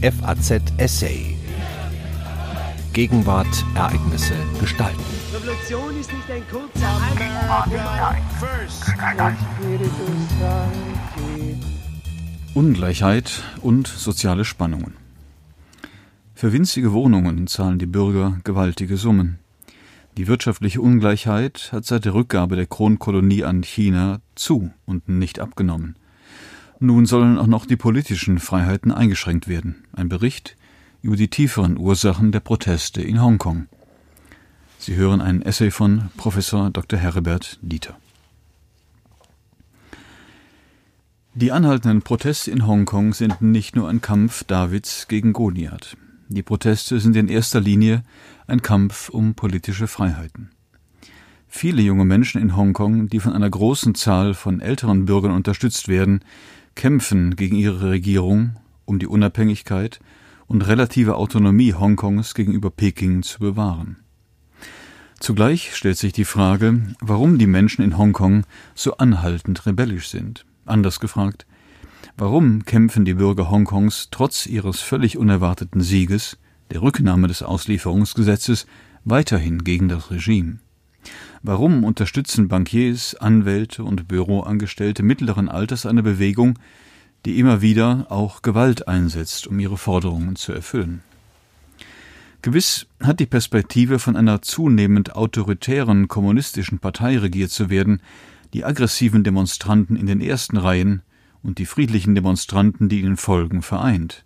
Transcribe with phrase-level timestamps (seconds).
[0.00, 1.34] FAZ Essay.
[2.92, 5.02] Gegenwart, Ereignisse, Gestalten.
[5.34, 7.00] Revolution ist nicht ein kurzer
[12.54, 14.94] Ungleichheit und soziale Spannungen.
[16.32, 19.40] Für winzige Wohnungen zahlen die Bürger gewaltige Summen.
[20.16, 25.96] Die wirtschaftliche Ungleichheit hat seit der Rückgabe der Kronkolonie an China zu und nicht abgenommen.
[26.80, 29.84] Nun sollen auch noch die politischen Freiheiten eingeschränkt werden.
[29.92, 30.56] Ein Bericht
[31.02, 33.66] über die tieferen Ursachen der Proteste in Hongkong.
[34.78, 36.98] Sie hören einen Essay von Professor Dr.
[37.00, 37.96] Herbert Dieter.
[41.34, 45.96] Die anhaltenden Proteste in Hongkong sind nicht nur ein Kampf Davids gegen Goliath.
[46.28, 48.02] Die Proteste sind in erster Linie
[48.46, 50.50] ein Kampf um politische Freiheiten.
[51.48, 56.20] Viele junge Menschen in Hongkong, die von einer großen Zahl von älteren Bürgern unterstützt werden,
[56.78, 59.98] kämpfen gegen ihre Regierung um die Unabhängigkeit
[60.46, 63.96] und relative Autonomie Hongkongs gegenüber Peking zu bewahren.
[65.18, 68.44] Zugleich stellt sich die Frage, warum die Menschen in Hongkong
[68.76, 70.46] so anhaltend rebellisch sind.
[70.64, 71.46] Anders gefragt,
[72.16, 76.38] warum kämpfen die Bürger Hongkongs trotz ihres völlig unerwarteten Sieges,
[76.70, 78.66] der Rücknahme des Auslieferungsgesetzes,
[79.04, 80.60] weiterhin gegen das Regime?
[81.42, 86.58] Warum unterstützen Bankiers, Anwälte und Büroangestellte mittleren Alters eine Bewegung,
[87.24, 91.02] die immer wieder auch Gewalt einsetzt, um ihre Forderungen zu erfüllen.
[92.42, 98.00] Gewiss hat die Perspektive, von einer zunehmend autoritären kommunistischen Partei regiert zu werden,
[98.52, 101.02] die aggressiven Demonstranten in den ersten Reihen
[101.42, 104.24] und die friedlichen Demonstranten, die ihnen folgen, vereint.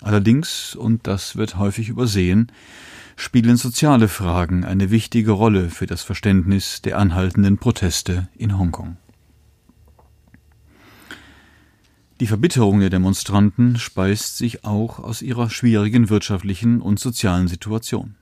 [0.00, 2.52] Allerdings, und das wird häufig übersehen,
[3.16, 8.96] spielen soziale Fragen eine wichtige Rolle für das Verständnis der anhaltenden Proteste in Hongkong.
[12.20, 18.14] Die Verbitterung der Demonstranten speist sich auch aus ihrer schwierigen wirtschaftlichen und sozialen Situation.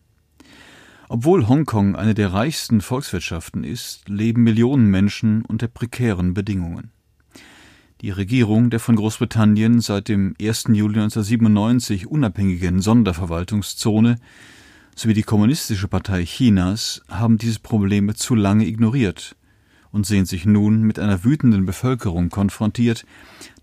[1.08, 6.90] Obwohl Hongkong eine der reichsten Volkswirtschaften ist, leben Millionen Menschen unter prekären Bedingungen.
[8.00, 10.64] Die Regierung der von Großbritannien seit dem 1.
[10.72, 14.16] Juli 1997 unabhängigen Sonderverwaltungszone
[14.94, 19.36] sowie die Kommunistische Partei Chinas haben diese Probleme zu lange ignoriert
[19.90, 23.04] und sehen sich nun mit einer wütenden Bevölkerung konfrontiert,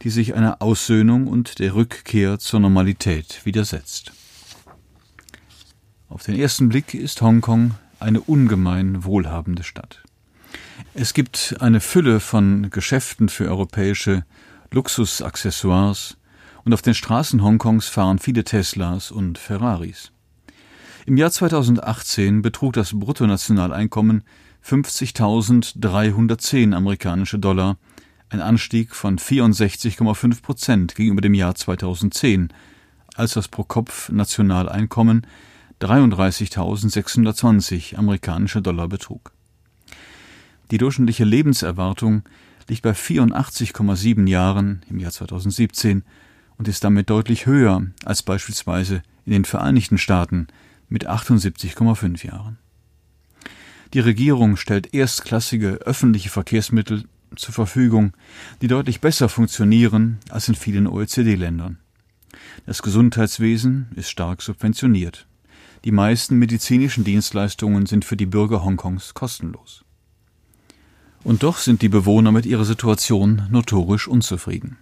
[0.04, 4.14] die sich einer Aussöhnung und der Rückkehr zur Normalität widersetzt.
[6.08, 10.04] Auf den ersten Blick ist Hongkong eine ungemein wohlhabende Stadt.
[10.94, 14.26] Es gibt eine Fülle von Geschäften für europäische
[14.72, 16.18] Luxusaccessoires
[16.64, 20.12] und auf den Straßen Hongkongs fahren viele Teslas und Ferraris.
[21.10, 24.22] Im Jahr 2018 betrug das Bruttonationaleinkommen
[24.64, 27.80] 50.310 amerikanische Dollar,
[28.30, 32.50] ein Anstieg von 64,5 Prozent gegenüber dem Jahr 2010,
[33.16, 35.26] als das Pro-Kopf-Nationaleinkommen
[35.82, 39.32] 33.620 amerikanische Dollar betrug.
[40.70, 42.22] Die durchschnittliche Lebenserwartung
[42.68, 46.04] liegt bei 84,7 Jahren im Jahr 2017
[46.60, 50.46] und ist damit deutlich höher als beispielsweise in den Vereinigten Staaten
[50.90, 52.58] mit 78,5 Jahren.
[53.94, 57.06] Die Regierung stellt erstklassige öffentliche Verkehrsmittel
[57.36, 58.14] zur Verfügung,
[58.62, 61.78] die deutlich besser funktionieren als in vielen OECD-Ländern.
[62.66, 65.28] Das Gesundheitswesen ist stark subventioniert.
[65.86, 69.86] Die meisten medizinischen Dienstleistungen sind für die Bürger Hongkongs kostenlos.
[71.24, 74.78] Und doch sind die Bewohner mit ihrer Situation notorisch unzufrieden.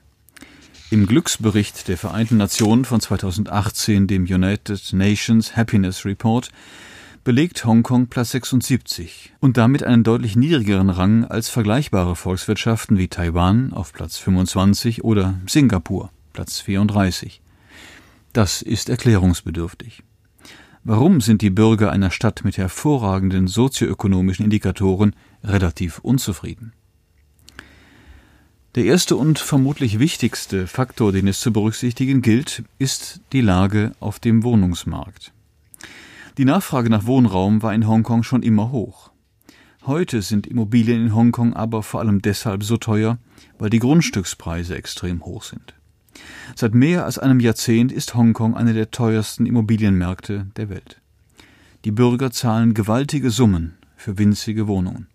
[0.89, 6.49] Im Glücksbericht der Vereinten Nationen von 2018, dem United Nations Happiness Report,
[7.25, 13.73] belegt Hongkong Platz 76 und damit einen deutlich niedrigeren Rang als vergleichbare Volkswirtschaften wie Taiwan
[13.73, 17.41] auf Platz 25 oder Singapur Platz 34.
[18.31, 20.03] Das ist erklärungsbedürftig.
[20.85, 26.71] Warum sind die Bürger einer Stadt mit hervorragenden sozioökonomischen Indikatoren relativ unzufrieden?
[28.77, 34.19] Der erste und vermutlich wichtigste Faktor, den es zu berücksichtigen gilt, ist die Lage auf
[34.19, 35.33] dem Wohnungsmarkt.
[36.37, 39.09] Die Nachfrage nach Wohnraum war in Hongkong schon immer hoch.
[39.87, 43.17] Heute sind Immobilien in Hongkong aber vor allem deshalb so teuer,
[43.57, 45.73] weil die Grundstückspreise extrem hoch sind.
[46.55, 51.01] Seit mehr als einem Jahrzehnt ist Hongkong eine der teuersten Immobilienmärkte der Welt.
[51.83, 55.07] Die Bürger zahlen gewaltige Summen für winzige Wohnungen.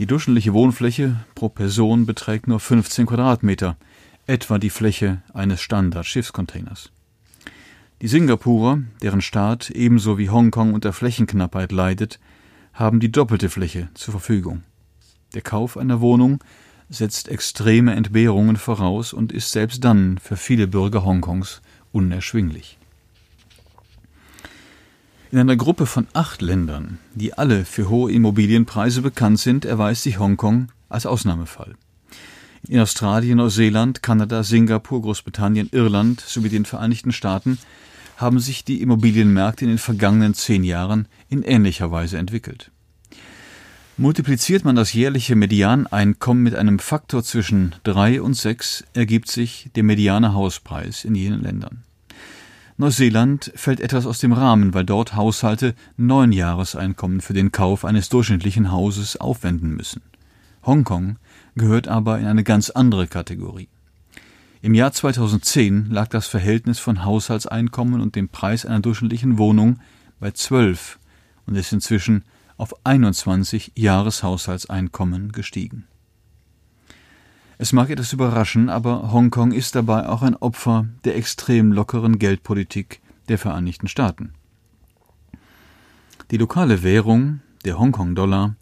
[0.00, 3.76] Die durchschnittliche Wohnfläche pro Person beträgt nur 15 Quadratmeter,
[4.26, 6.90] etwa die Fläche eines Standard-Schiffscontainers.
[8.00, 12.18] Die Singapurer, deren Staat ebenso wie Hongkong unter Flächenknappheit leidet,
[12.72, 14.62] haben die doppelte Fläche zur Verfügung.
[15.34, 16.42] Der Kauf einer Wohnung
[16.88, 21.60] setzt extreme Entbehrungen voraus und ist selbst dann für viele Bürger Hongkongs
[21.92, 22.79] unerschwinglich.
[25.32, 30.18] In einer Gruppe von acht Ländern, die alle für hohe Immobilienpreise bekannt sind, erweist sich
[30.18, 31.76] Hongkong als Ausnahmefall.
[32.66, 37.58] In Australien, Neuseeland, Kanada, Singapur, Großbritannien, Irland sowie den Vereinigten Staaten
[38.16, 42.72] haben sich die Immobilienmärkte in den vergangenen zehn Jahren in ähnlicher Weise entwickelt.
[43.96, 49.84] Multipliziert man das jährliche Medianeinkommen mit einem Faktor zwischen drei und sechs, ergibt sich der
[49.84, 51.84] mediane Hauspreis in jenen Ländern.
[52.80, 58.08] Neuseeland fällt etwas aus dem Rahmen, weil dort Haushalte neun Jahreseinkommen für den Kauf eines
[58.08, 60.00] durchschnittlichen Hauses aufwenden müssen.
[60.64, 61.18] Hongkong
[61.56, 63.68] gehört aber in eine ganz andere Kategorie.
[64.62, 69.78] Im Jahr 2010 lag das Verhältnis von Haushaltseinkommen und dem Preis einer durchschnittlichen Wohnung
[70.18, 70.98] bei zwölf
[71.44, 72.24] und ist inzwischen
[72.56, 75.84] auf 21 Jahreshaushaltseinkommen gestiegen.
[77.62, 83.02] Es mag etwas überraschen, aber Hongkong ist dabei auch ein Opfer der extrem lockeren Geldpolitik
[83.28, 84.32] der Vereinigten Staaten.
[86.30, 88.54] Die lokale Währung, der Hongkong-Dollar,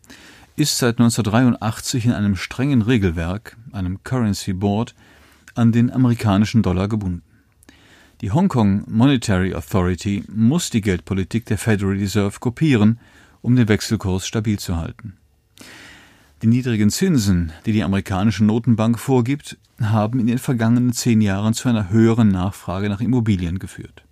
[0.56, 4.96] ist seit 1983 in einem strengen Regelwerk, einem Currency Board,
[5.54, 7.22] an den amerikanischen Dollar gebunden.
[8.20, 12.98] Die Hongkong Monetary Authority muss die Geldpolitik der Federal Reserve kopieren,
[13.42, 15.18] um den Wechselkurs stabil zu halten.
[16.40, 21.68] Die niedrigen Zinsen, die die amerikanische Notenbank vorgibt, haben in den vergangenen zehn Jahren zu
[21.68, 24.04] einer höheren Nachfrage nach Immobilien geführt.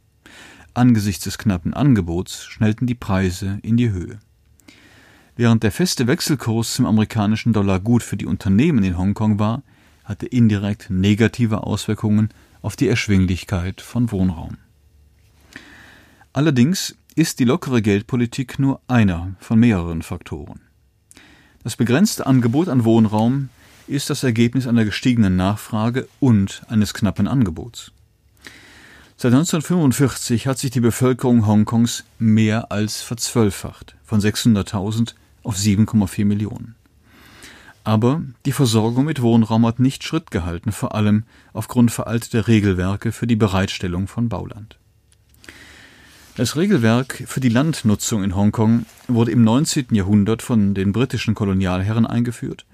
[0.75, 4.19] Angesichts des knappen Angebots schnellten die Preise in die Höhe.
[5.37, 9.63] Während der feste Wechselkurs zum amerikanischen Dollar gut für die Unternehmen in Hongkong war,
[10.05, 12.31] hatte indirekt negative Auswirkungen
[12.61, 14.57] auf die Erschwinglichkeit von Wohnraum.
[16.33, 20.66] Allerdings ist die lockere Geldpolitik nur einer von mehreren Faktoren.
[21.67, 23.49] Das begrenzte Angebot an Wohnraum
[23.89, 27.91] ist das Ergebnis einer gestiegenen Nachfrage und eines knappen Angebots.
[29.17, 36.77] Seit 1945 hat sich die Bevölkerung Hongkongs mehr als verzwölffacht, von 600.000 auf 7,4 Millionen.
[37.83, 43.27] Aber die Versorgung mit Wohnraum hat nicht Schritt gehalten, vor allem aufgrund veralteter Regelwerke für
[43.27, 44.79] die Bereitstellung von Bauland.
[46.37, 49.87] Das Regelwerk für die Landnutzung in Hongkong wurde im 19.
[49.93, 52.67] Jahrhundert von den britischen Kolonialherren eingeführt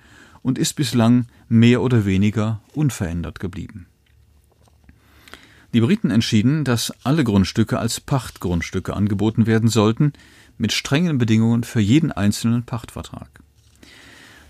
[0.42, 3.86] und ist bislang mehr oder weniger unverändert geblieben.
[5.74, 10.12] Die Briten entschieden, dass alle Grundstücke als Pachtgrundstücke angeboten werden sollten,
[10.58, 13.28] mit strengen Bedingungen für jeden einzelnen Pachtvertrag.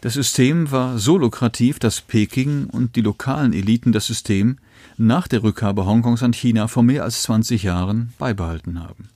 [0.01, 4.57] Das System war so lukrativ, dass Peking und die lokalen Eliten das System
[4.97, 9.09] nach der Rückgabe Hongkongs an China vor mehr als 20 Jahren beibehalten haben.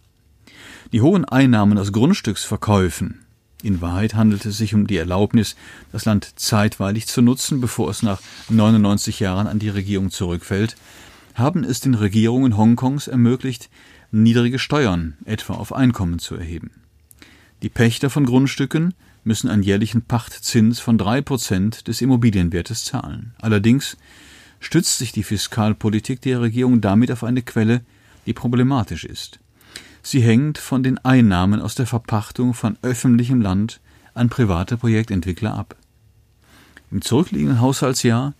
[0.92, 3.26] Die hohen Einnahmen aus Grundstücksverkäufen
[3.62, 5.56] in Wahrheit handelt es sich um die Erlaubnis,
[5.90, 10.76] das Land zeitweilig zu nutzen, bevor es nach 99 Jahren an die Regierung zurückfällt,
[11.34, 13.70] haben es den Regierungen Hongkongs ermöglicht,
[14.10, 16.70] niedrige Steuern, etwa auf Einkommen, zu erheben.
[17.62, 18.94] Die Pächter von Grundstücken
[19.24, 23.34] müssen einen jährlichen Pachtzins von drei Prozent des Immobilienwertes zahlen.
[23.40, 23.96] Allerdings
[24.60, 27.82] stützt sich die Fiskalpolitik der Regierung damit auf eine Quelle,
[28.26, 29.38] die problematisch ist.
[30.02, 33.80] Sie hängt von den Einnahmen aus der Verpachtung von öffentlichem Land
[34.14, 35.76] an private Projektentwickler ab.
[36.90, 38.34] Im zurückliegenden Haushaltsjahr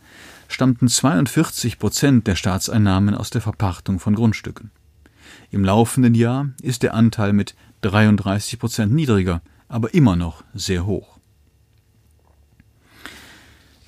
[0.49, 4.71] stammten 42 Prozent der Staatseinnahmen aus der Verpachtung von Grundstücken.
[5.51, 11.16] Im laufenden Jahr ist der Anteil mit 33 Prozent niedriger, aber immer noch sehr hoch.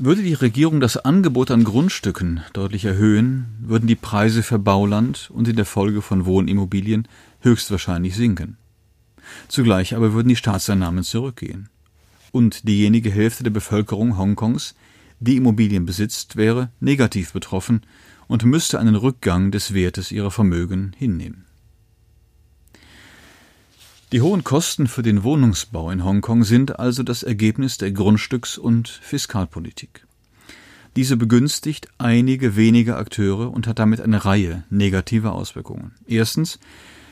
[0.00, 5.48] Würde die Regierung das Angebot an Grundstücken deutlich erhöhen, würden die Preise für Bauland und
[5.48, 7.08] in der Folge von Wohnimmobilien
[7.40, 8.58] höchstwahrscheinlich sinken.
[9.48, 11.68] Zugleich aber würden die Staatseinnahmen zurückgehen.
[12.30, 14.76] Und diejenige Hälfte der Bevölkerung Hongkongs,
[15.18, 17.80] die Immobilien besitzt, wäre negativ betroffen
[18.28, 21.47] und müsste einen Rückgang des Wertes ihrer Vermögen hinnehmen.
[24.10, 28.88] Die hohen Kosten für den Wohnungsbau in Hongkong sind also das Ergebnis der Grundstücks- und
[28.88, 30.06] Fiskalpolitik.
[30.96, 35.92] Diese begünstigt einige wenige Akteure und hat damit eine Reihe negativer Auswirkungen.
[36.06, 36.58] Erstens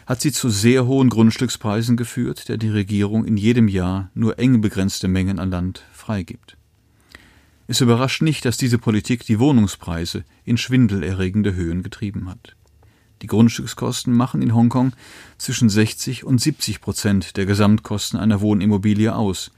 [0.07, 4.62] hat sie zu sehr hohen Grundstückspreisen geführt, der die Regierung in jedem Jahr nur eng
[4.62, 6.57] begrenzte Mengen an Land freigibt.
[7.67, 12.56] Es überrascht nicht, dass diese Politik die Wohnungspreise in schwindelerregende Höhen getrieben hat.
[13.23, 14.93] Die Grundstückskosten machen in Hongkong
[15.39, 19.51] zwischen 60 und 70 Prozent der Gesamtkosten einer Wohnimmobilie aus.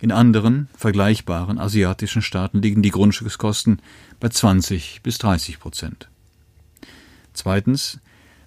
[0.00, 3.80] In anderen, vergleichbaren asiatischen Staaten liegen die Grundstückskosten
[4.20, 6.08] bei 20 bis 30 Prozent.
[7.32, 7.98] Zweitens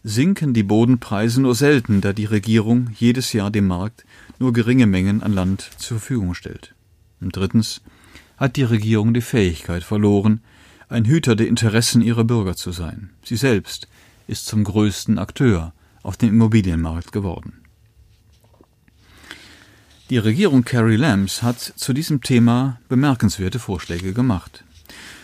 [0.04, 4.06] sinken die Bodenpreise nur selten, da die Regierung jedes Jahr dem Markt
[4.38, 6.76] nur geringe Mengen an Land zur Verfügung stellt.
[7.22, 7.82] Und drittens
[8.38, 10.42] hat die Regierung die Fähigkeit verloren,
[10.90, 13.10] ein Hüter der Interessen ihrer Bürger zu sein.
[13.24, 13.88] Sie selbst
[14.28, 17.62] ist zum größten Akteur auf dem Immobilienmarkt geworden.
[20.12, 24.64] Die Regierung Carrie Lambs hat zu diesem Thema bemerkenswerte Vorschläge gemacht.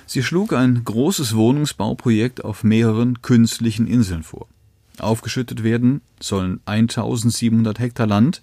[0.08, 4.48] Sie schlug ein großes Wohnungsbauprojekt auf mehreren künstlichen Inseln vor.
[4.98, 8.42] Aufgeschüttet werden sollen 1700 Hektar Land,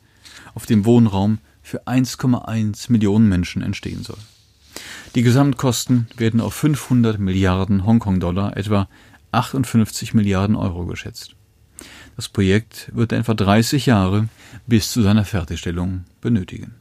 [0.54, 4.18] auf dem Wohnraum für 1,1 Millionen Menschen entstehen soll.
[5.14, 8.88] Die Gesamtkosten werden auf 500 Milliarden Hongkong-Dollar, etwa
[9.32, 11.35] 58 Milliarden Euro geschätzt.
[12.16, 14.28] Das Projekt wird etwa 30 Jahre
[14.66, 16.75] bis zu seiner Fertigstellung benötigen.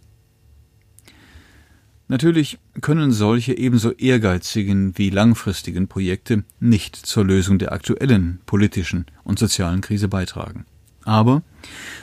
[2.09, 9.39] Natürlich können solche ebenso ehrgeizigen wie langfristigen Projekte nicht zur Lösung der aktuellen politischen und
[9.39, 10.65] sozialen Krise beitragen.
[11.03, 11.41] Aber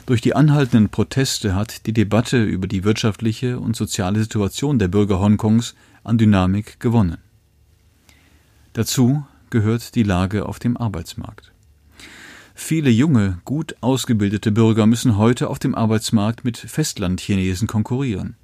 [0.07, 5.21] durch die anhaltenden Proteste hat die Debatte über die wirtschaftliche und soziale Situation der Bürger
[5.21, 5.75] Hongkongs
[6.05, 7.19] an Dynamik gewonnen.
[8.75, 9.25] Dazu
[9.55, 11.53] gehört die Lage auf dem Arbeitsmarkt.
[12.57, 18.35] Viele junge, gut ausgebildete Bürger müssen heute auf dem Arbeitsmarkt mit Festlandchinesen konkurrieren.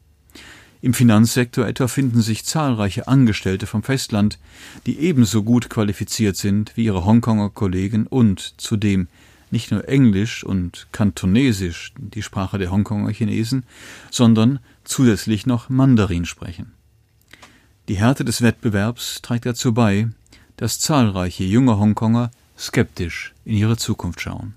[0.81, 4.39] Im Finanzsektor etwa finden sich zahlreiche Angestellte vom Festland,
[4.87, 9.09] die ebenso gut qualifiziert sind wie ihre Hongkonger Kollegen und zudem
[9.51, 13.65] nicht nur Englisch und Kantonesisch, die Sprache der Hongkonger Chinesen,
[14.13, 16.71] sondern zusätzlich noch Mandarin sprechen.
[17.89, 20.09] Die Härte des Wettbewerbs trägt dazu bei,
[20.61, 24.53] dass zahlreiche junge Hongkonger skeptisch in ihre Zukunft schauen.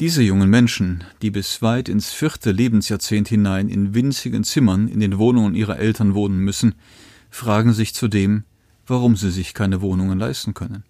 [0.00, 5.16] Diese jungen Menschen, die bis weit ins vierte Lebensjahrzehnt hinein in winzigen Zimmern in den
[5.16, 6.74] Wohnungen ihrer Eltern wohnen müssen,
[7.30, 8.44] fragen sich zudem,
[8.86, 10.84] warum sie sich keine Wohnungen leisten können.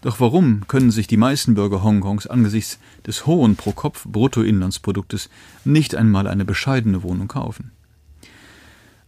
[0.00, 5.28] Doch warum können sich die meisten Bürger Hongkongs angesichts des hohen Pro-Kopf-Bruttoinlandsproduktes
[5.66, 7.72] nicht einmal eine bescheidene Wohnung kaufen?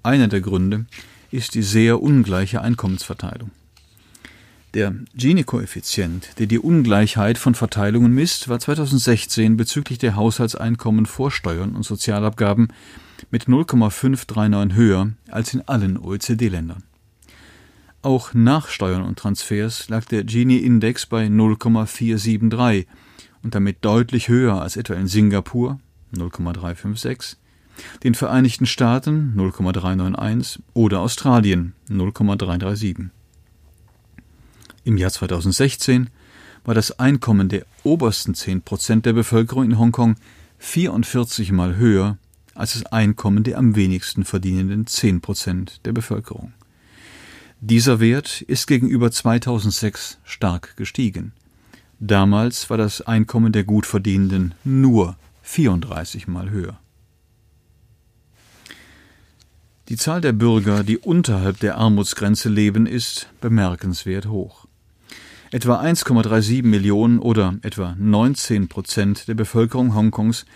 [0.03, 0.85] Einer der Gründe
[1.30, 3.50] ist die sehr ungleiche Einkommensverteilung.
[4.75, 11.75] Der Gini-Koeffizient, der die Ungleichheit von Verteilungen misst, war 2016 bezüglich der Haushaltseinkommen vor Steuern
[11.75, 12.68] und Sozialabgaben
[13.32, 16.84] mit 0,539 höher als in allen OECD-Ländern.
[18.02, 22.87] Auch nach Steuern und Transfers lag der Gini-Index bei 0,473
[23.42, 25.80] und damit deutlich höher als etwa in Singapur
[26.12, 27.37] 0,356,
[28.02, 33.10] den Vereinigten Staaten 0,391 oder Australien 0,337.
[34.84, 36.10] Im Jahr 2016
[36.64, 40.16] war das Einkommen der obersten 10 Prozent der Bevölkerung in Hongkong
[40.58, 42.18] 44 mal höher
[42.54, 46.52] als das Einkommen der am wenigsten verdienenden 10 Prozent der Bevölkerung.
[47.60, 51.32] Dieser Wert ist gegenüber 2006 stark gestiegen.
[51.99, 56.78] Damals war das Einkommen der Gutverdienenden nur 34 mal höher.
[59.90, 64.66] Die Zahl der Bürger, die unterhalb der Armutsgrenze leben, ist bemerkenswert hoch.
[65.50, 70.47] Etwa 1,37 Millionen oder etwa 19 Prozent der Bevölkerung Hongkongs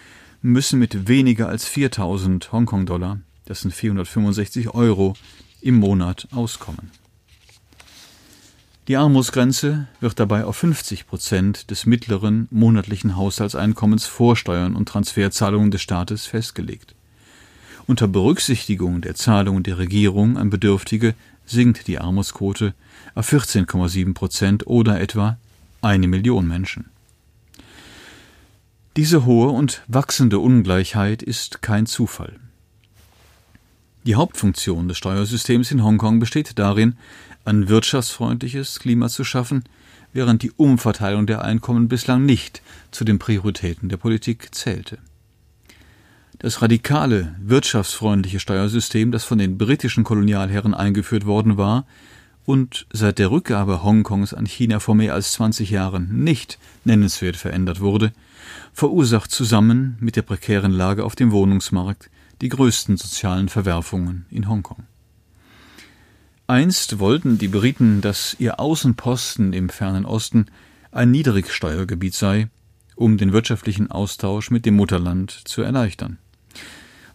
[0.40, 5.14] müssen mit weniger als 4000 Hongkong-Dollar, das sind 465 Euro,
[5.60, 6.92] im Monat auskommen.
[8.86, 15.72] Die Armutsgrenze wird dabei auf 50 Prozent des mittleren monatlichen Haushaltseinkommens vor Steuern und Transferzahlungen
[15.72, 16.93] des Staates festgelegt.
[17.86, 21.14] Unter Berücksichtigung der Zahlungen der Regierung an Bedürftige
[21.44, 22.72] sinkt die Armutsquote
[23.14, 25.36] auf 14,7 Prozent oder etwa
[25.82, 26.86] eine Million Menschen.
[28.96, 32.38] Diese hohe und wachsende Ungleichheit ist kein Zufall.
[34.04, 36.96] Die Hauptfunktion des Steuersystems in Hongkong besteht darin,
[37.44, 39.64] ein wirtschaftsfreundliches Klima zu schaffen,
[40.14, 42.62] während die Umverteilung der Einkommen bislang nicht
[42.92, 44.98] zu den Prioritäten der Politik zählte.
[46.44, 51.86] Das radikale, wirtschaftsfreundliche Steuersystem, das von den britischen Kolonialherren eingeführt worden war
[52.44, 57.80] und seit der Rückgabe Hongkongs an China vor mehr als 20 Jahren nicht nennenswert verändert
[57.80, 58.12] wurde,
[58.74, 62.10] verursacht zusammen mit der prekären Lage auf dem Wohnungsmarkt
[62.42, 64.84] die größten sozialen Verwerfungen in Hongkong.
[66.46, 70.44] Einst wollten die Briten, dass ihr Außenposten im fernen Osten
[70.92, 72.50] ein Niedrigsteuergebiet sei,
[72.96, 76.18] um den wirtschaftlichen Austausch mit dem Mutterland zu erleichtern.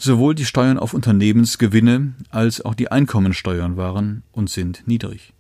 [0.02, 5.34] Sowohl die Steuern auf Unternehmensgewinne als auch die Einkommensteuern waren und sind niedrig.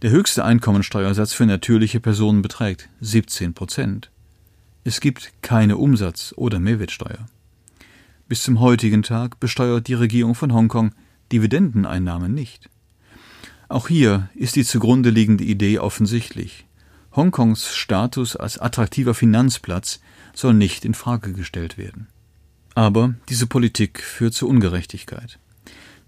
[0.00, 4.10] Der höchste Einkommensteuersatz für natürliche Personen beträgt 17 Prozent.
[4.84, 7.26] Es gibt keine Umsatz- oder Mehrwertsteuer.
[8.26, 10.94] Bis zum heutigen Tag besteuert die Regierung von Hongkong
[11.30, 12.70] Dividendeneinnahmen nicht.
[13.68, 16.66] Auch hier ist die zugrunde liegende Idee offensichtlich.
[17.14, 20.00] Hongkongs Status als attraktiver Finanzplatz
[20.34, 22.08] soll nicht in Frage gestellt werden.
[22.74, 25.38] Aber diese Politik führt zu Ungerechtigkeit.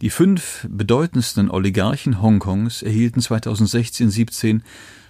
[0.01, 4.61] Die fünf bedeutendsten Oligarchen Hongkongs erhielten 2016-17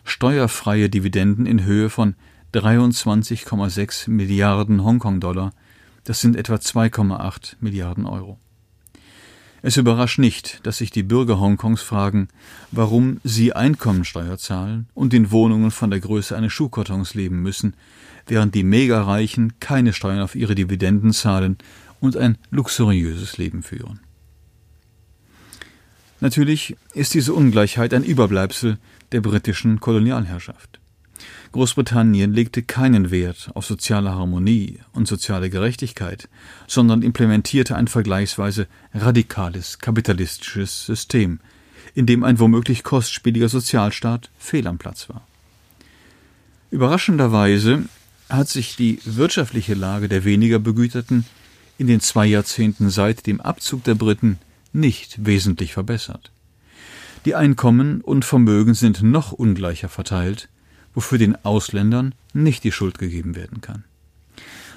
[0.04, 2.14] steuerfreie Dividenden in Höhe von
[2.52, 5.52] 23,6 Milliarden Hongkong-Dollar.
[6.04, 8.38] Das sind etwa 2,8 Milliarden Euro.
[9.62, 12.28] Es überrascht nicht, dass sich die Bürger Hongkongs fragen,
[12.70, 17.74] warum sie Einkommensteuer zahlen und in Wohnungen von der Größe eines Schuhkartons leben müssen,
[18.26, 21.58] während die Megareichen keine Steuern auf ihre Dividenden zahlen
[22.00, 24.00] und ein luxuriöses Leben führen.
[26.20, 28.78] Natürlich ist diese Ungleichheit ein Überbleibsel
[29.12, 30.80] der britischen Kolonialherrschaft.
[31.52, 36.28] Großbritannien legte keinen Wert auf soziale Harmonie und soziale Gerechtigkeit,
[36.66, 41.40] sondern implementierte ein vergleichsweise radikales kapitalistisches System,
[41.94, 45.26] in dem ein womöglich kostspieliger Sozialstaat fehl am Platz war.
[46.72, 47.84] Überraschenderweise
[48.28, 51.24] hat sich die wirtschaftliche Lage der weniger Begüterten
[51.78, 54.38] in den zwei Jahrzehnten seit dem Abzug der Briten
[54.72, 56.30] nicht wesentlich verbessert.
[57.24, 60.48] Die Einkommen und Vermögen sind noch ungleicher verteilt
[60.94, 63.84] wofür den Ausländern nicht die Schuld gegeben werden kann.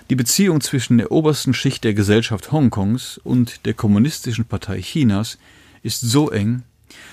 [0.10, 5.38] Die Beziehung zwischen der obersten Schicht der Gesellschaft Hongkongs und der Kommunistischen Partei Chinas
[5.84, 6.64] ist so eng,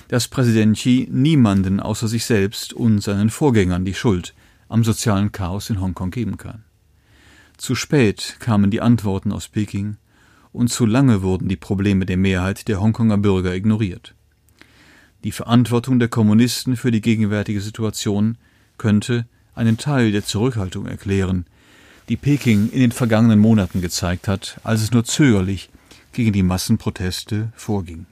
[0.09, 4.33] dass Präsident Xi niemanden außer sich selbst und seinen Vorgängern die Schuld
[4.75, 6.65] am sozialen Chaos in Hongkong geben kann.
[7.57, 9.99] Zu spät kamen die Antworten aus Peking
[10.53, 14.17] und zu lange wurden die Probleme der Mehrheit der Hongkonger Bürger ignoriert.
[15.23, 18.37] Die Verantwortung der Kommunisten für die gegenwärtige Situation
[18.77, 21.47] könnte einen Teil der Zurückhaltung erklären,
[22.09, 25.71] die Peking in den vergangenen Monaten gezeigt hat, als es nur zögerlich
[26.11, 28.07] gegen die Massenproteste vorging.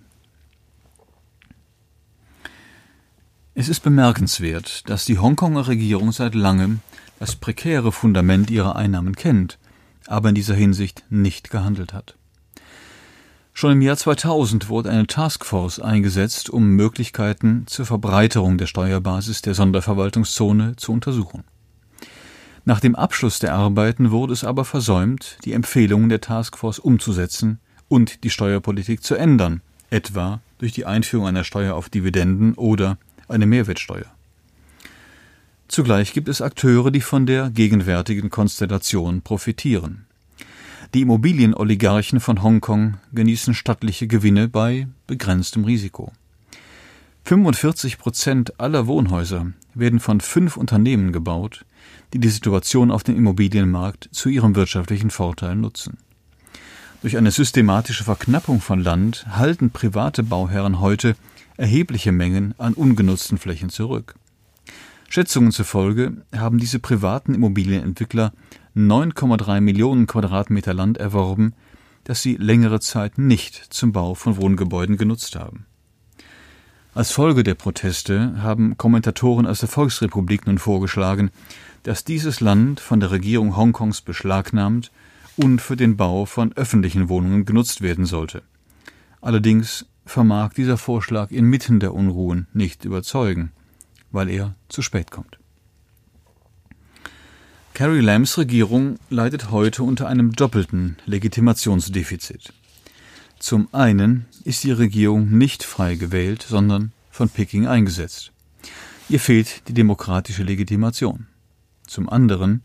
[3.55, 6.81] Es ist bemerkenswert, dass die Hongkonger Regierung seit langem
[7.19, 9.59] das prekäre Fundament ihrer Einnahmen kennt,
[10.07, 12.17] aber in dieser Hinsicht nicht gehandelt hat.
[13.53, 19.53] Schon im Jahr 2000 wurde eine Taskforce eingesetzt, um Möglichkeiten zur Verbreiterung der Steuerbasis der
[19.53, 21.45] Sonderverwaltungszone zu untersuchen.
[22.65, 28.25] Nach dem Abschluss der Arbeiten wurde es aber versäumt, die Empfehlungen der Taskforce umzusetzen und
[28.25, 32.97] die Steuerpolitik zu ändern, etwa durch die Einführung einer Steuer auf Dividenden oder
[33.33, 34.07] eine Mehrwertsteuer.
[35.69, 40.05] Zugleich gibt es Akteure, die von der gegenwärtigen Konstellation profitieren.
[40.95, 46.13] Die Immobilienoligarchen von Hongkong genießen stattliche Gewinne bei begrenztem Risiko.
[47.25, 51.65] 45 Prozent aller Wohnhäuser werden von fünf Unternehmen gebaut,
[52.13, 55.97] die die Situation auf dem Immobilienmarkt zu ihrem wirtschaftlichen Vorteil nutzen.
[57.01, 61.17] Durch eine systematische Verknappung von Land halten private Bauherren heute
[61.57, 64.15] erhebliche Mengen an ungenutzten Flächen zurück.
[65.09, 68.33] Schätzungen zufolge haben diese privaten Immobilienentwickler
[68.75, 71.55] 9,3 Millionen Quadratmeter Land erworben,
[72.05, 75.67] das sie längere Zeit nicht zum Bau von Wohngebäuden genutzt haben.
[76.95, 81.31] Als Folge der Proteste haben Kommentatoren aus der Volksrepublik nun vorgeschlagen,
[81.85, 84.91] dass dieses Land von der Regierung Hongkongs beschlagnahmt
[85.37, 88.43] und für den Bau von öffentlichen Wohnungen genutzt werden sollte.
[89.21, 93.51] Allerdings vermag dieser Vorschlag inmitten der Unruhen nicht überzeugen,
[94.11, 95.39] weil er zu spät kommt.
[97.73, 102.53] Carrie Lams Regierung leidet heute unter einem doppelten Legitimationsdefizit.
[103.39, 108.33] Zum einen ist die Regierung nicht frei gewählt, sondern von Peking eingesetzt.
[109.09, 111.27] Ihr fehlt die demokratische Legitimation.
[111.87, 112.63] Zum anderen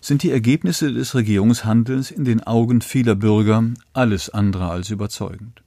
[0.00, 5.65] sind die Ergebnisse des Regierungshandelns in den Augen vieler Bürger alles andere als überzeugend.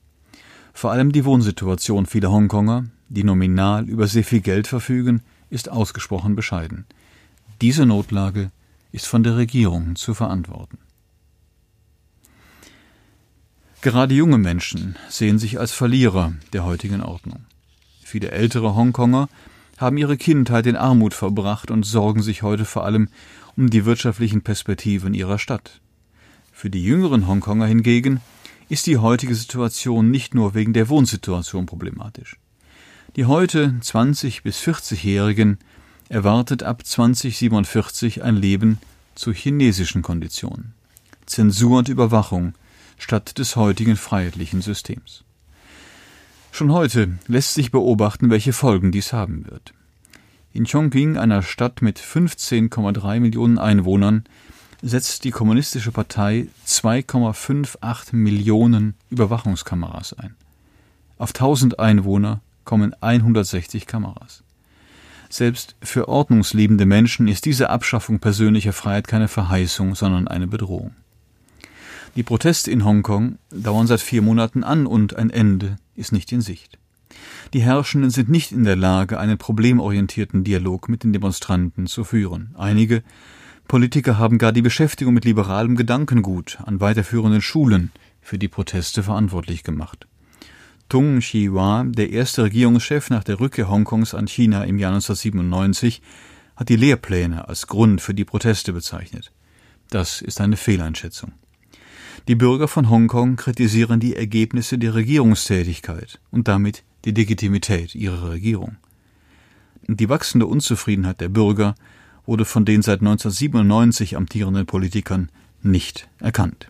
[0.79, 6.37] Vor allem die Wohnsituation vieler Hongkonger, die nominal über sehr viel Geld verfügen, ist ausgesprochen
[6.37, 6.85] bescheiden.
[7.59, 8.49] Diese Notlage
[8.93, 10.77] ist von der Regierung zu verantworten.
[13.81, 17.41] Gerade junge Menschen sehen sich als Verlierer der heutigen Ordnung.
[18.01, 19.27] Viele ältere Hongkonger
[19.75, 23.09] haben ihre Kindheit in Armut verbracht und sorgen sich heute vor allem
[23.57, 25.81] um die wirtschaftlichen Perspektiven ihrer Stadt.
[26.53, 28.21] Für die jüngeren Hongkonger hingegen
[28.69, 32.37] ist die heutige Situation nicht nur wegen der Wohnsituation problematisch.
[33.15, 35.57] Die heute 20 bis 40-Jährigen
[36.07, 38.77] erwartet ab 2047 ein Leben
[39.15, 40.73] zu chinesischen Konditionen.
[41.25, 42.53] Zensur und Überwachung
[42.99, 45.23] statt des heutigen freiheitlichen Systems.
[46.51, 49.73] Schon heute lässt sich beobachten, welche Folgen dies haben wird.
[50.53, 54.25] In Chongqing, einer Stadt mit 15,3 Millionen Einwohnern,
[54.81, 60.35] setzt die Kommunistische Partei 2,58 Millionen Überwachungskameras ein.
[61.17, 64.43] Auf 1000 Einwohner kommen 160 Kameras.
[65.29, 70.95] Selbst für ordnungsliebende Menschen ist diese Abschaffung persönlicher Freiheit keine Verheißung, sondern eine Bedrohung.
[72.15, 76.41] Die Proteste in Hongkong dauern seit vier Monaten an und ein Ende ist nicht in
[76.41, 76.79] Sicht.
[77.53, 82.55] Die Herrschenden sind nicht in der Lage, einen problemorientierten Dialog mit den Demonstranten zu führen.
[82.57, 83.03] Einige
[83.69, 89.63] Politiker haben gar die Beschäftigung mit liberalem Gedankengut an weiterführenden Schulen für die Proteste verantwortlich
[89.63, 90.07] gemacht.
[90.89, 96.01] Tung Chee-hwa, der erste Regierungschef nach der Rückkehr Hongkongs an China im Jahr 1997,
[96.55, 99.31] hat die Lehrpläne als Grund für die Proteste bezeichnet.
[99.91, 101.33] Das ist eine Fehleinschätzung.
[102.27, 108.77] Die Bürger von Hongkong kritisieren die Ergebnisse der Regierungstätigkeit und damit die Legitimität ihrer Regierung.
[109.87, 111.75] Die wachsende Unzufriedenheit der Bürger
[112.29, 115.29] wurde von den seit 1997 amtierenden Politikern
[115.63, 116.67] nicht erkannt.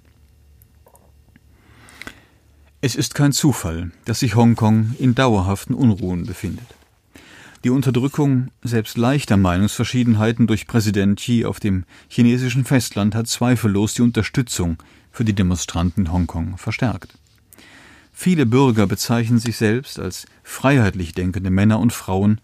[2.79, 6.65] Es ist kein Zufall, dass sich Hongkong in dauerhaften Unruhen befindet.
[7.65, 14.01] Die Unterdrückung selbst leichter Meinungsverschiedenheiten durch Präsident Xi auf dem chinesischen Festland hat zweifellos die
[14.01, 14.77] Unterstützung
[15.11, 17.15] für die Demonstranten in Hongkong verstärkt.
[18.13, 22.39] Viele Bürger bezeichnen sich selbst als freiheitlich denkende Männer und Frauen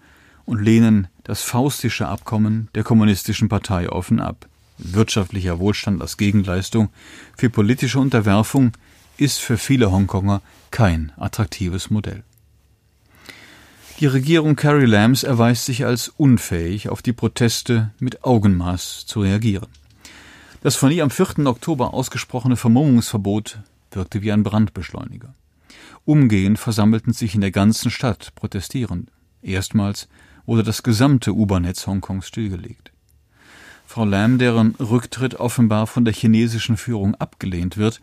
[0.45, 4.47] und lehnen das faustische Abkommen der Kommunistischen Partei offen ab.
[4.77, 6.89] Wirtschaftlicher Wohlstand als Gegenleistung
[7.37, 8.73] für politische Unterwerfung
[9.17, 12.23] ist für viele Hongkonger kein attraktives Modell.
[14.01, 19.69] Die Regierung Carrie Lambs erweist sich als unfähig, auf die Proteste mit Augenmaß zu reagieren.
[20.61, 21.45] Das von ihr am 4.
[21.45, 23.59] Oktober ausgesprochene Vermummungsverbot
[23.91, 25.33] wirkte wie ein Brandbeschleuniger.
[26.03, 29.11] Umgehend versammelten sich in der ganzen Stadt Protestierende.
[29.41, 30.09] Erstmals
[30.45, 32.91] wurde das gesamte U-Bahn-Netz Hongkongs stillgelegt.
[33.85, 38.01] Frau Lam, deren Rücktritt offenbar von der chinesischen Führung abgelehnt wird,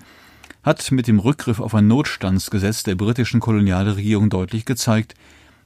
[0.63, 5.15] hat mit dem Rückgriff auf ein Notstandsgesetz der britischen Kolonialregierung deutlich gezeigt,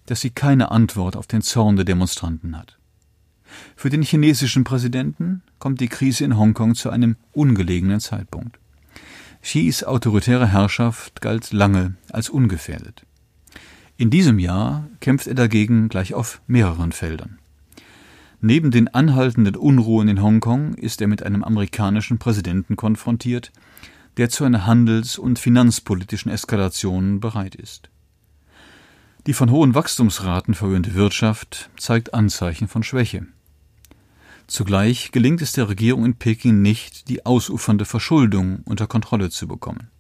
[0.07, 2.79] dass sie keine Antwort auf den Zorn der Demonstranten hat.
[3.77, 8.59] Für den chinesischen Präsidenten kommt die Krise in Hongkong zu einem ungelegenen Zeitpunkt.
[9.43, 13.05] Xis autoritäre Herrschaft galt lange als ungefährdet.
[13.99, 17.39] In diesem Jahr kämpft er dagegen gleich auf mehreren Feldern.
[18.43, 23.53] Neben den anhaltenden Unruhen in Hongkong ist er mit einem amerikanischen Präsidenten konfrontiert,
[24.19, 27.89] der zu einer handels- und finanzpolitischen Eskalation bereit ist.
[29.27, 33.27] Die von hohen Wachstumsraten verwöhnte Wirtschaft zeigt Anzeichen von Schwäche.
[34.47, 39.91] Zugleich gelingt es der Regierung in Peking nicht, die ausufernde Verschuldung unter Kontrolle zu bekommen.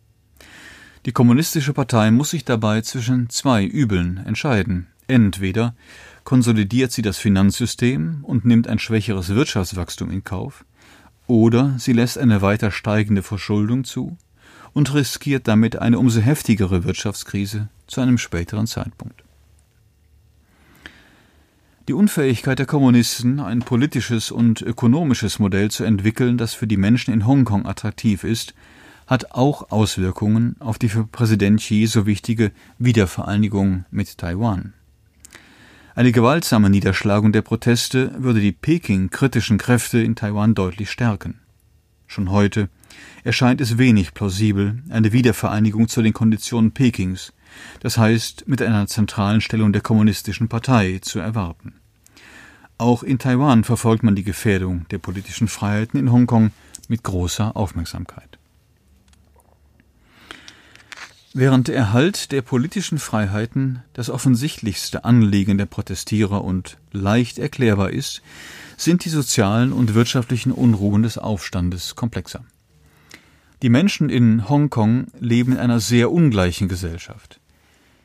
[1.06, 4.88] Die Kommunistische Partei muss sich dabei zwischen zwei Übeln entscheiden.
[5.06, 5.76] Entweder
[6.24, 10.64] konsolidiert sie das Finanzsystem und nimmt ein schwächeres Wirtschaftswachstum in Kauf,
[11.28, 14.18] oder sie lässt eine weiter steigende Verschuldung zu
[14.72, 19.22] und riskiert damit eine umso heftigere Wirtschaftskrise zu einem späteren Zeitpunkt.
[21.86, 27.14] Die Unfähigkeit der Kommunisten, ein politisches und ökonomisches Modell zu entwickeln, das für die Menschen
[27.14, 28.54] in Hongkong attraktiv ist,
[29.06, 34.74] hat auch Auswirkungen auf die für Präsident Xi so wichtige Wiedervereinigung mit Taiwan.
[35.94, 41.40] Eine gewaltsame Niederschlagung der Proteste würde die Peking-kritischen Kräfte in Taiwan deutlich stärken.
[42.06, 42.68] Schon heute
[43.24, 47.32] erscheint es wenig plausibel, eine Wiedervereinigung zu den Konditionen Pekings,
[47.80, 51.74] das heißt mit einer zentralen Stellung der Kommunistischen Partei, zu erwarten.
[52.78, 56.50] Auch in Taiwan verfolgt man die Gefährdung der politischen Freiheiten in Hongkong
[56.88, 58.38] mit großer Aufmerksamkeit.
[61.38, 68.22] Während der Erhalt der politischen Freiheiten das offensichtlichste Anliegen der Protestierer und leicht erklärbar ist,
[68.78, 72.42] sind die sozialen und wirtschaftlichen Unruhen des Aufstandes komplexer.
[73.60, 77.38] Die Menschen in Hongkong leben in einer sehr ungleichen Gesellschaft.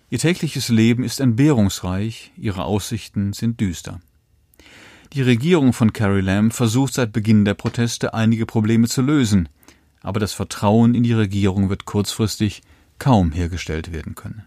[0.09, 4.01] Ihr tägliches Leben ist entbehrungsreich, ihre Aussichten sind düster.
[5.13, 9.47] Die Regierung von Carrie Lam versucht seit Beginn der Proteste einige Probleme zu lösen,
[10.01, 12.61] aber das Vertrauen in die Regierung wird kurzfristig
[13.01, 14.43] kaum hergestellt werden können.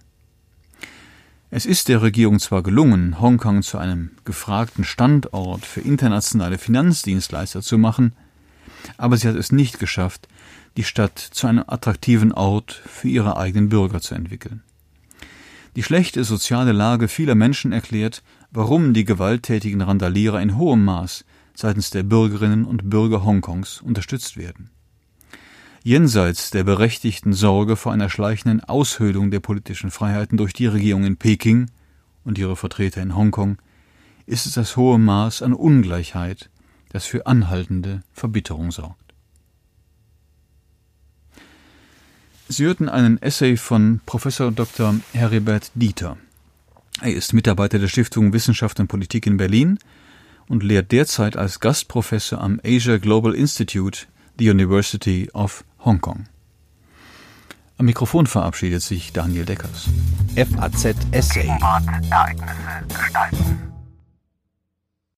[1.51, 7.79] Es ist der Regierung zwar gelungen, Hongkong zu einem gefragten Standort für internationale Finanzdienstleister zu
[7.79, 8.15] machen,
[8.97, 10.29] aber sie hat es nicht geschafft,
[10.77, 14.63] die Stadt zu einem attraktiven Ort für ihre eigenen Bürger zu entwickeln.
[15.75, 21.25] Die schlechte soziale Lage vieler Menschen erklärt, warum die gewalttätigen Randalierer in hohem Maß
[21.57, 24.71] seitens der Bürgerinnen und Bürger Hongkongs unterstützt werden.
[25.87, 31.19] Jenseits der berechtigten Sorge vor einer schleichenden Aushöhlung der politischen Freiheiten durch die Regierung in
[31.19, 31.71] Peking
[32.25, 33.59] und ihre Vertreter in Hongkong
[34.25, 36.49] ist es das hohe Maß an Ungleichheit,
[36.89, 39.13] das für anhaltende Verbitterung sorgt.
[42.49, 44.95] Sie hörten einen Essay von Professor Dr.
[45.13, 46.17] Heribert Dieter.
[47.03, 49.79] Er ist Mitarbeiter der Stiftung Wissenschaft und Politik in Berlin
[50.49, 54.07] und lehrt derzeit als Gastprofessor am Asia Global Institute,
[54.39, 56.27] the University of Hongkong.
[57.77, 59.89] Am Mikrofon verabschiedet sich Daniel Deckers.
[60.37, 61.49] FAZ Essay.
[62.11, 62.55] Ereignisse,
[62.89, 63.74] Gestalten.